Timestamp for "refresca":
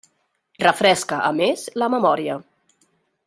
0.63-1.19